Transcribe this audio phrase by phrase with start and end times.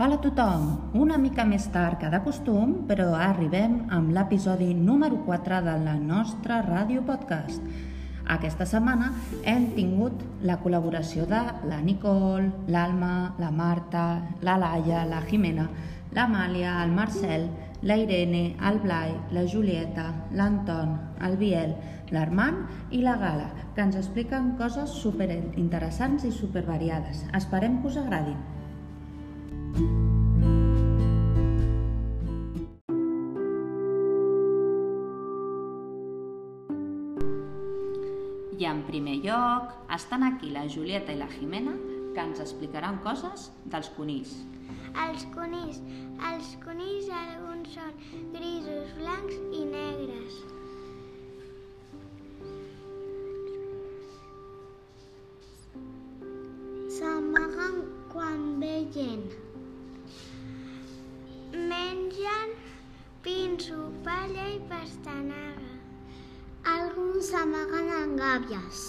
[0.00, 0.66] Hola a tothom!
[0.94, 5.96] Una mica més tard que de costum, però arribem amb l'episodi número 4 de la
[5.98, 7.64] nostra ràdio podcast.
[8.30, 9.08] Aquesta setmana
[9.42, 14.04] hem tingut la col·laboració de la Nicole, l'Alma, la Marta,
[14.46, 15.64] la Laia, la Jimena,
[16.14, 17.48] l'Amàlia, el Marcel,
[17.82, 20.94] la Irene, el Blai, la Julieta, l'Anton,
[21.26, 21.74] el Biel,
[22.14, 27.26] l'Armand i la Gala, que ens expliquen coses superinteressants i supervariades.
[27.42, 28.38] Esperem que us agradin.
[38.58, 41.76] I en primer lloc estan aquí la Julieta i la Jimena
[42.14, 44.32] que ens explicaran coses dels conills.
[45.04, 45.78] Els conills.
[46.30, 47.92] Els conills alguns són
[48.34, 50.40] grisos, blancs i negres.
[56.98, 57.78] S'amaguen
[58.10, 59.28] quan ve gent.
[61.54, 62.56] Mengen
[63.22, 65.74] pinso, palla i pastanaga.
[66.68, 67.87] Alguns s'amaguen en
[68.18, 68.86] gàbies.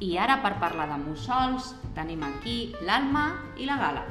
[0.00, 2.56] I ara per parlar de mussols tenim aquí
[2.88, 3.26] l'Alma
[3.60, 4.06] i la Gala.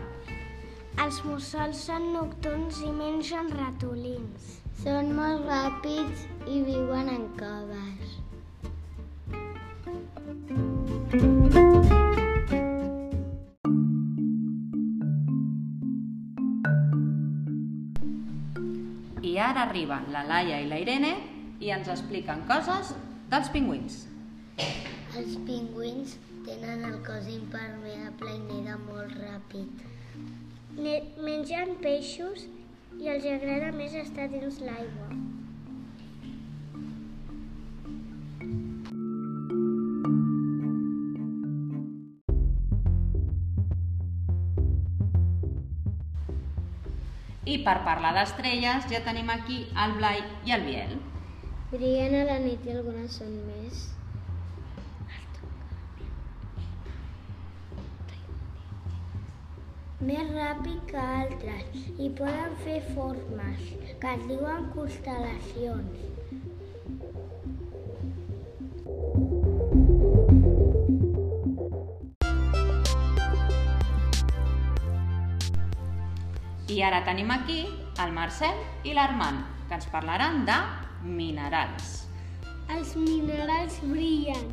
[1.04, 4.56] Els mussols són nocturns i mengen ratolins.
[4.84, 8.20] Són molt ràpids i viuen en coves.
[19.40, 21.14] Ara arriben la Laia i la Irene
[21.64, 22.92] i ens expliquen coses
[23.32, 24.02] dels pingüins.
[25.20, 29.86] Els pingüins tenen el cos impermeable i neda molt ràpid.
[30.80, 32.46] Ne mengen peixos
[33.00, 35.10] i els agrada més estar dins l'aigua.
[47.50, 50.92] I per parlar d'estrelles ja tenim aquí el Blai i el Biel.
[51.72, 53.80] Brillen a la nit i algunes són més.
[60.10, 63.66] Més ràpid que altres i poden fer formes
[64.04, 66.06] que es diuen constel·lacions.
[76.70, 77.64] I ara tenim aquí
[78.04, 80.58] el Marcel i l'Armand, que ens parlaran de
[81.02, 81.88] minerals.
[82.76, 84.52] Els minerals brillen.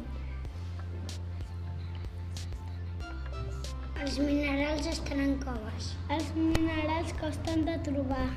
[4.00, 5.90] Els minerals estan en coves.
[6.16, 8.30] Els minerals costen de trobar.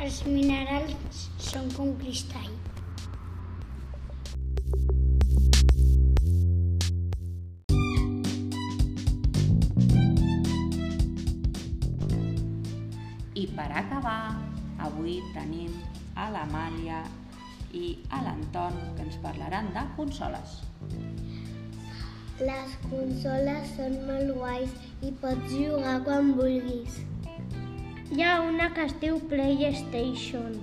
[0.00, 2.56] Els minerals són com cristall.
[13.56, 14.36] Per acabar,
[14.84, 15.72] avui tenim
[16.20, 17.00] a l'Amàlia
[17.72, 20.60] i a l'Anton, que ens parlaran de consoles.
[22.36, 27.00] Les consoles són molt guais i pots jugar quan vulguis.
[28.12, 30.60] Hi ha una que es diu PlayStation.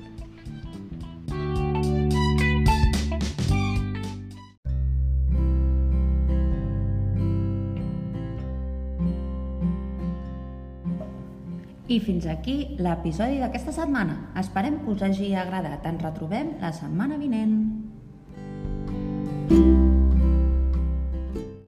[11.94, 14.16] I fins aquí l'episodi d'aquesta setmana.
[14.42, 15.86] Esperem que us hagi agradat.
[15.86, 17.58] Ens retrobem la setmana vinent.
[19.50, 19.83] thank you